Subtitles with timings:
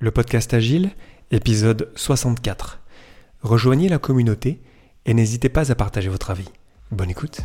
[0.00, 0.90] Le podcast Agile,
[1.32, 2.78] épisode 64.
[3.42, 4.60] Rejoignez la communauté
[5.06, 6.48] et n'hésitez pas à partager votre avis.
[6.92, 7.40] Bonne écoute.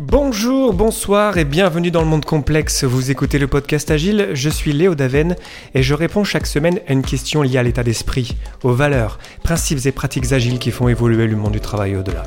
[0.00, 2.84] Bonjour, bonsoir et bienvenue dans le monde complexe.
[2.84, 5.34] Vous écoutez le podcast Agile, je suis Léo Daven
[5.74, 9.86] et je réponds chaque semaine à une question liée à l'état d'esprit, aux valeurs, principes
[9.86, 12.22] et pratiques agiles qui font évoluer le monde du travail au-delà.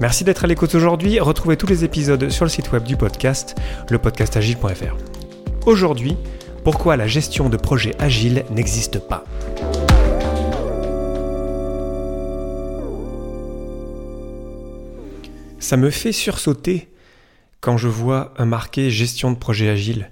[0.00, 1.20] Merci d'être à l'écoute aujourd'hui.
[1.20, 3.54] Retrouvez tous les épisodes sur le site web du podcast,
[3.90, 4.96] lepodcastagile.fr.
[5.66, 6.16] Aujourd'hui,
[6.64, 9.24] pourquoi la gestion de projets agiles n'existe pas?
[15.58, 16.88] Ça me fait sursauter
[17.64, 20.10] quand je vois un marqué gestion de projet agile.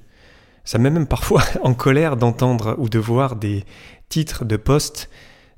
[0.64, 3.64] Ça me même parfois en colère d'entendre ou de voir des
[4.08, 5.10] titres de poste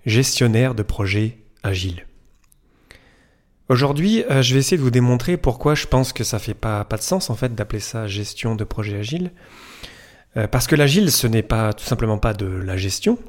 [0.04, 2.04] gestionnaire de projet agile.
[3.68, 6.84] Aujourd'hui, euh, je vais essayer de vous démontrer pourquoi je pense que ça fait pas,
[6.84, 9.30] pas de sens en fait d'appeler ça gestion de projet agile.
[10.36, 13.20] Euh, parce que l'agile, ce n'est pas tout simplement pas de la gestion,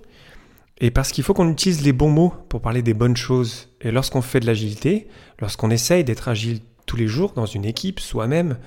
[0.80, 3.70] et parce qu'il faut qu'on utilise les bons mots pour parler des bonnes choses.
[3.82, 5.08] Et lorsqu'on fait de l'agilité,
[5.40, 8.58] lorsqu'on essaye d'être agile tous les jours dans une équipe, soi-même,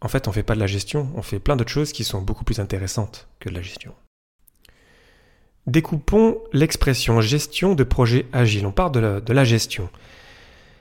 [0.00, 2.04] en fait, on ne fait pas de la gestion, on fait plein d'autres choses qui
[2.04, 3.94] sont beaucoup plus intéressantes que de la gestion.
[5.66, 8.66] Découpons l'expression gestion de projet agile.
[8.66, 9.88] On parle de la, gestion.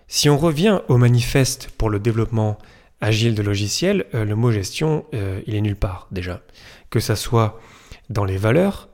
[0.09, 2.57] Si on revient au manifeste pour le développement
[2.99, 6.41] agile de logiciels, euh, le mot gestion, euh, il est nulle part déjà.
[6.89, 7.61] Que ça soit
[8.09, 8.89] dans les valeurs,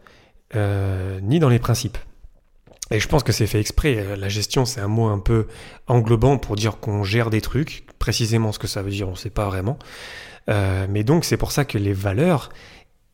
[0.56, 1.98] euh, ni dans les principes.
[2.92, 4.16] Et je pense que c'est fait exprès.
[4.18, 5.48] La gestion, c'est un mot un peu
[5.88, 7.86] englobant pour dire qu'on gère des trucs.
[8.00, 9.78] Précisément ce que ça veut dire, on ne sait pas vraiment.
[10.50, 12.50] Euh, mais donc, c'est pour ça que les valeurs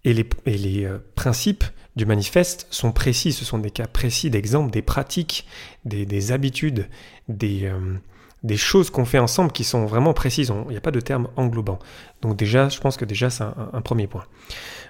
[0.05, 1.63] et les, euh, principes
[1.95, 3.33] du manifeste sont précis.
[3.33, 5.45] Ce sont des cas précis d'exemples, des pratiques,
[5.83, 6.87] des, des habitudes,
[7.27, 10.53] des, euh, choses qu'on fait ensemble qui sont vraiment précises.
[10.67, 11.79] Il n'y a pas de terme englobant.
[12.21, 14.23] Donc déjà, je pense que déjà, c'est un premier point.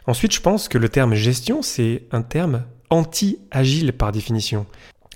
[0.08, 4.66] Ensuite, je pense que le terme gestion, c'est un terme anti-agile par définition.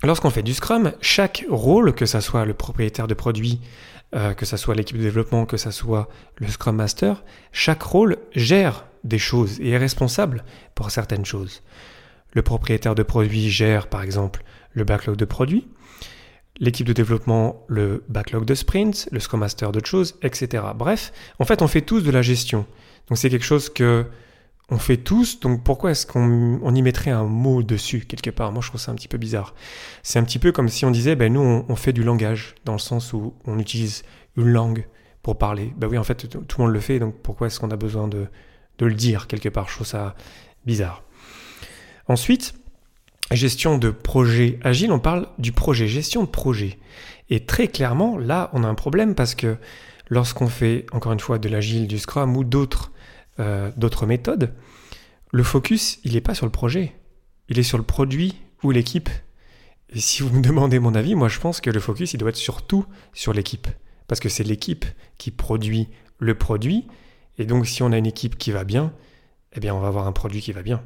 [0.02, 3.60] Lorsqu'on fait du Scrum, chaque rôle, que ce soit le propriétaire de produit,
[4.14, 7.22] euh, que ce soit l'équipe de développement, que ce soit le Scrum Master,
[7.52, 10.44] chaque rôle gère des choses et est responsable
[10.74, 11.62] pour certaines choses.
[12.32, 14.42] Le propriétaire de produit gère par exemple
[14.72, 15.68] le backlog de produits,
[16.58, 20.64] l'équipe de développement le backlog de sprints, le Scrum Master d'autres choses, etc.
[20.74, 22.66] Bref, en fait on fait tous de la gestion.
[23.08, 24.06] Donc c'est quelque chose que
[24.70, 28.52] on fait tous, donc pourquoi est-ce qu'on y mettrait un mot dessus quelque part?
[28.52, 29.54] Moi je trouve ça un petit peu bizarre.
[30.02, 32.72] C'est un petit peu comme si on disait, ben nous on, fait du langage, dans
[32.72, 34.04] le sens où on utilise
[34.36, 34.86] une langue
[35.22, 35.74] pour parler.
[35.76, 38.06] Ben oui en fait tout le monde le fait, donc pourquoi est-ce qu'on a besoin
[38.06, 38.26] de,
[38.78, 39.68] de le dire quelque part?
[39.68, 40.14] Je trouve ça
[40.64, 41.02] bizarre.
[42.06, 42.54] Ensuite,
[43.32, 46.78] gestion de projet agile, on parle du projet, gestion de projet.
[47.28, 49.56] Et très clairement, là on a un problème parce que
[50.10, 52.92] lorsqu'on fait encore une fois de l'agile, du scrum ou d'autres
[53.40, 54.54] euh, d'autres méthodes,
[55.32, 56.94] le focus, il n'est pas sur le projet,
[57.48, 59.08] il est sur le produit ou l'équipe.
[59.88, 62.30] Et si vous me demandez mon avis, moi je pense que le focus, il doit
[62.30, 63.66] être surtout sur l'équipe.
[64.06, 64.84] Parce que c'est l'équipe
[65.18, 66.86] qui produit le produit.
[67.38, 68.92] Et donc si on a une équipe qui va bien,
[69.54, 70.82] eh bien on va avoir un produit qui va bien.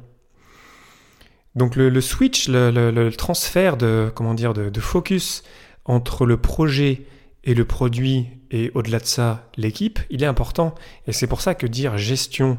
[1.55, 5.43] Donc le, switch, le, transfert de, comment dire, de focus
[5.85, 7.05] entre le projet
[7.45, 10.75] et le produit et au-delà de ça l'équipe, il est important.
[11.07, 12.57] Et c'est pour ça que dire gestion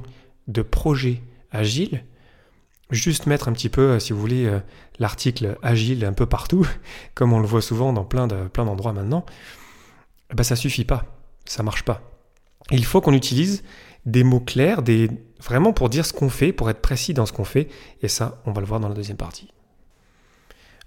[0.49, 2.05] de projet agile,
[2.91, 4.61] juste mettre un petit peu, euh, si vous voulez, euh,
[4.99, 6.67] l'article agile un peu partout,
[7.15, 9.27] comme on le voit souvent dans plein de plein d'endroits maintenant,
[10.33, 11.05] bah ça suffit pas,
[11.45, 12.03] ça marche pas.
[12.71, 13.63] Il faut qu'on utilise
[14.07, 15.11] des mots clairs, des
[15.41, 17.69] vraiment pour dire ce qu'on fait, pour être précis dans ce qu'on fait,
[18.03, 19.49] et ça, on va le voir dans la deuxième partie.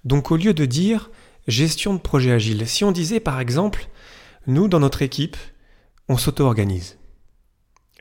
[0.06, 1.12] Donc au lieu de dire
[1.50, 2.68] gestion de projet agile.
[2.68, 3.88] Si on disait par exemple,
[4.48, 5.38] nous dans notre équipe,
[6.08, 6.98] on s'auto-organise.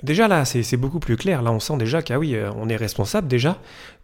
[0.02, 1.42] Déjà là, c'est beaucoup plus clair.
[1.42, 3.60] Là, on sent déjà qu'ah oui, euh, on est responsable déjà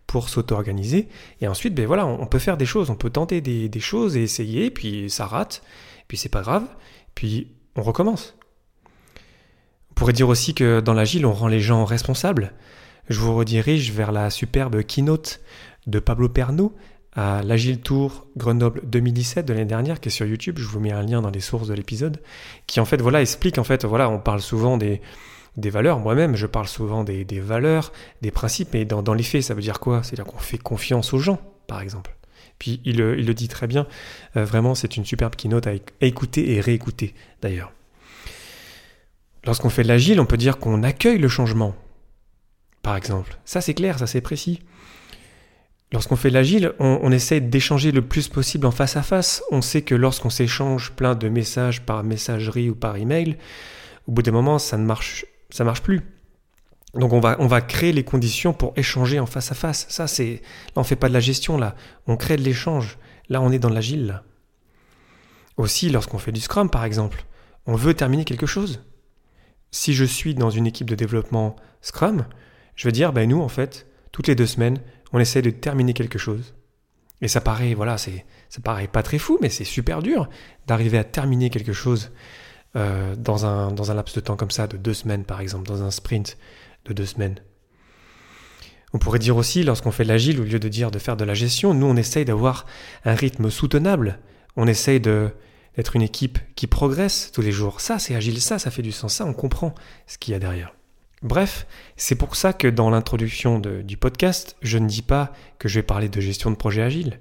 [0.06, 1.08] pour s'auto-organiser.
[1.40, 4.22] Et ensuite, ben voilà, on peut faire des choses, on peut tenter des, choses et
[4.22, 5.62] essayer, puis ça rate,
[6.08, 6.64] puis c'est pas grave,
[7.14, 8.36] puis on recommence.
[9.90, 12.52] On pourrait dire aussi que dans l'agile, on rend les gens responsables.
[13.08, 15.40] Je vous redirige vers la superbe keynote
[15.86, 16.74] de Pablo Perno
[17.14, 20.58] à l'Agile Tour Grenoble 2017 de l'année dernière, qui est sur YouTube.
[20.58, 22.20] Je vous mets un lien dans les sources de l'épisode,
[22.66, 25.00] qui en fait voilà explique en fait voilà on parle souvent des
[25.56, 25.98] des valeurs.
[25.98, 29.54] Moi-même, je parle souvent des, des, valeurs, des principes, mais dans, dans les faits, ça
[29.54, 30.02] veut dire quoi?
[30.02, 32.16] C'est-à-dire qu'on fait confiance aux gens, par exemple.
[32.58, 33.86] Puis il, il le dit très bien.
[34.36, 37.72] Euh, vraiment, c'est une superbe keynote à écouter et réécouter, d'ailleurs.
[39.44, 41.74] Lorsqu'on fait de l'agile, on peut dire qu'on accueille le changement,
[42.82, 43.38] par exemple.
[43.44, 44.60] Ça, c'est clair, ça, c'est précis.
[45.94, 49.44] Lorsqu'on fait l'agile, on, essaie d'échanger le plus possible en face à face.
[49.52, 53.38] On sait que lorsqu'on s'échange plein de messages par messagerie ou par email,
[54.08, 56.00] au bout d'un moment, ça ne marche, ça marche plus.
[56.94, 59.86] Donc on va, créer les conditions pour échanger en face à face.
[59.88, 60.42] Ça, c'est,
[60.74, 61.76] là, on fait pas de la gestion là.
[62.08, 62.98] On crée de l'échange.
[63.28, 64.20] Là, on est dans l'agile.
[65.58, 67.24] Aussi, lorsqu'on fait du Scrum, par exemple,
[67.66, 68.82] on veut terminer quelque chose.
[69.70, 72.26] Si je suis dans une équipe de développement Scrum,
[72.74, 74.80] je veux dire, ben nous, en fait, toutes les deux semaines,
[75.14, 76.54] on essaie de terminer quelque chose.
[77.22, 80.28] Et ça paraît, voilà, c'est, ça paraît pas très fou, mais c'est super dur
[80.66, 82.10] d'arriver à terminer quelque chose
[82.74, 85.92] euh, dans, un, laps de temps comme ça, de deux semaines par exemple, dans un
[85.92, 86.36] sprint
[86.84, 87.36] de deux semaines.
[88.92, 91.24] On pourrait dire aussi, lorsqu'on fait de l'agile, au lieu de dire de faire de
[91.24, 92.66] la gestion, nous on essaye d'avoir
[93.04, 94.18] un rythme soutenable.
[94.56, 97.80] On essaye d'être une équipe qui progresse tous les jours.
[97.80, 99.76] Ça, c'est agile, ça, ça fait du sens, ça, on comprend
[100.08, 100.74] ce qu'il y a derrière.
[101.22, 101.66] Bref,
[101.96, 105.82] c'est pour ça que dans l'introduction du podcast, je ne dis pas que je vais
[105.82, 107.20] parler de gestion de projet agile.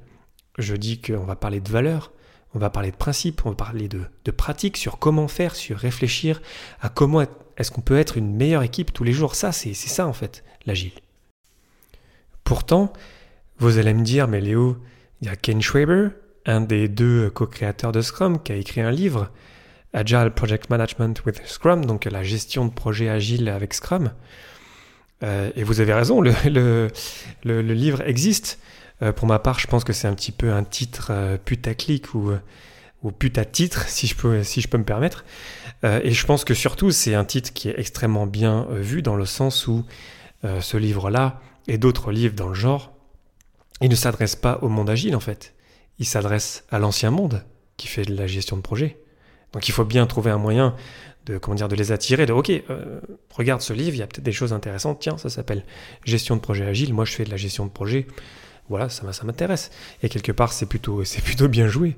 [0.57, 2.11] Je dis qu'on va parler de valeurs,
[2.53, 5.77] on va parler de principes, on va parler de, de pratiques sur comment faire, sur
[5.77, 6.41] réfléchir
[6.81, 7.21] à comment
[7.57, 9.35] est-ce qu'on peut être une meilleure équipe tous les jours.
[9.35, 10.93] Ça, c'est ça en fait, l'agile.
[12.43, 12.91] Pourtant,
[13.57, 14.77] vous allez me dire, mais Léo,
[15.21, 16.09] il y a Ken Schwaber,
[16.45, 19.31] un des deux co-créateurs de Scrum, qui a écrit un livre,
[19.93, 24.11] Agile Project Management with Scrum, donc la gestion de projet agile avec Scrum.
[25.23, 26.89] Euh, et vous avez raison, le,
[27.43, 28.59] livre existe.
[29.01, 32.13] Euh, pour ma part, je pense que c'est un petit peu un titre euh, putaclic
[32.13, 32.31] ou,
[33.03, 35.25] ou puta-titre, si, je peux, si je peux me permettre.
[35.83, 39.25] et je pense que surtout, c'est un titre qui est extrêmement bien vu dans le
[39.25, 39.85] sens où
[40.43, 42.93] ce livre-là et d'autres livres dans le genre,
[43.81, 45.53] il ne s'adresse pas au monde agile en fait
[45.99, 47.43] il s'adresse à l'ancien monde
[47.77, 48.99] qui fait de la gestion de projet.
[49.53, 50.75] Donc il faut bien trouver un moyen
[51.25, 52.99] de, les attirer, de OK, euh,
[53.31, 55.63] regarde ce livre, il y a peut-être des choses intéressantes, tiens, ça s'appelle
[56.03, 58.07] gestion de projet agile, moi je fais de la gestion de projet,
[58.69, 59.71] voilà, ça, ça m'intéresse.
[60.01, 61.95] Et quelque part, c'est plutôt, c'est plutôt bien joué.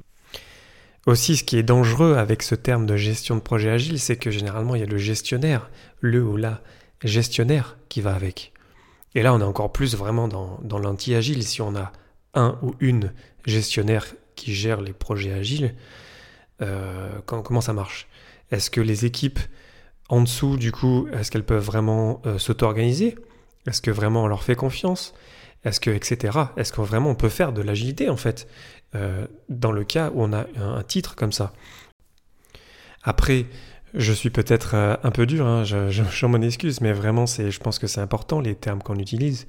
[1.06, 4.32] Aussi, ce qui est dangereux avec ce terme de gestion de projet agile, c'est que
[4.32, 5.70] généralement, il y a le gestionnaire,
[6.00, 6.62] le ou la
[7.04, 8.54] gestionnaire qui va avec.
[9.14, 11.94] Et là, on est encore plus vraiment dans, dans l'anti-agile si on a
[12.34, 13.14] un ou une
[13.46, 15.76] gestionnaire qui gère les projets agiles,
[16.62, 18.08] euh, comment ça marche?
[18.52, 19.40] Est-ce que les équipes
[20.10, 23.16] en dessous, du coup, est-ce qu'elles peuvent vraiment euh, s'auto-organiser?
[23.68, 25.14] Est-ce que vraiment on leur fait confiance?
[25.64, 26.38] Est-ce que, etc.
[26.58, 28.48] Est-ce que vraiment on peut faire de l'agilité, en fait,
[28.94, 31.54] euh, dans le cas où on a un, titre comme ça?
[33.04, 33.48] Après,
[33.96, 37.80] je suis peut-être un peu dur, hein, je, je, m'en excuse, mais vraiment, je pense
[37.80, 39.48] que c'est important les termes qu'on utilise.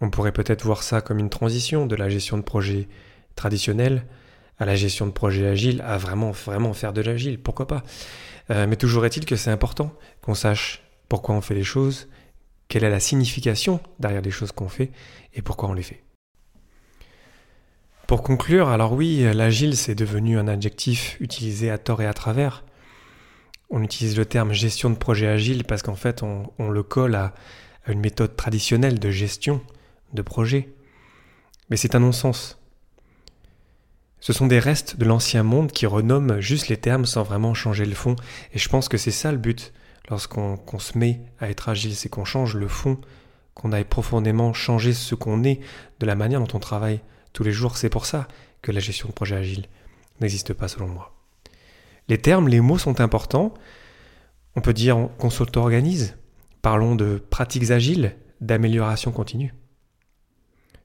[0.00, 2.88] On pourrait peut-être voir ça comme une transition de la gestion de projet
[3.36, 4.04] traditionnelle
[4.58, 7.82] à la gestion de projet agile, à vraiment, vraiment faire de l'agile, pourquoi pas.
[8.50, 12.08] Euh, mais toujours est-il que c'est important qu'on sache pourquoi on fait les choses,
[12.68, 14.90] quelle est la signification derrière les choses qu'on fait
[15.34, 16.02] et pourquoi on les fait.
[18.06, 22.64] Pour conclure, alors oui, l'agile c'est devenu un adjectif utilisé à tort et à travers.
[23.70, 27.34] On utilise le terme gestion de projet agile parce qu'en fait on, le colle à
[27.86, 29.60] une méthode traditionnelle de gestion
[30.14, 30.74] de projet.
[31.68, 32.57] Mais c'est un non-sens.
[34.20, 37.86] Ce sont des restes de l'ancien monde qui renomment juste les termes sans vraiment changer
[37.86, 38.16] le fond.
[38.52, 39.72] Et je pense que c'est ça le but
[40.10, 42.98] lorsqu'on se met à être agile, c'est qu'on change le fond,
[43.54, 45.60] qu'on aille profondément changer ce qu'on est
[46.00, 47.00] de la manière dont on travaille
[47.32, 47.76] tous les jours.
[47.76, 48.26] C'est pour ça
[48.62, 49.66] que la gestion de projet agile
[50.20, 51.14] n'existe pas selon moi.
[52.08, 53.54] Les termes, les mots sont importants.
[54.56, 56.16] On peut dire qu'on s'auto-organise.
[56.62, 59.54] Parlons de pratiques agiles, d'amélioration continue.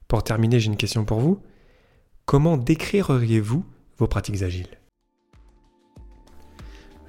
[0.06, 1.42] Pour terminer, j'ai une question pour vous.
[2.26, 3.64] Comment décririez-vous
[3.98, 4.78] vos pratiques agiles?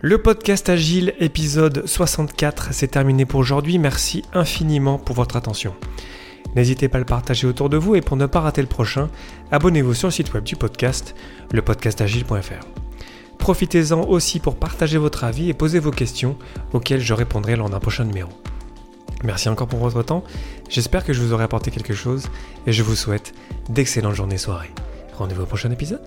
[0.01, 3.79] Le podcast Agile épisode 64, c'est terminé pour aujourd'hui.
[3.79, 5.73] Merci infiniment pour votre attention.
[6.57, 9.09] N'hésitez pas à le partager autour de vous et pour ne pas rater le prochain,
[9.51, 11.15] abonnez-vous sur le site web du podcast,
[11.53, 12.65] lepodcastagile.fr.
[13.39, 16.37] Profitez-en aussi pour partager votre avis et poser vos questions
[16.73, 18.31] auxquelles je répondrai lors d'un prochain numéro.
[19.23, 20.25] Merci encore pour votre temps,
[20.69, 22.27] j'espère que je vous aurai apporté quelque chose
[22.67, 23.33] et je vous souhaite
[23.69, 24.73] d'excellentes journées soirées.
[25.17, 26.01] Rendez-vous au prochain épisode.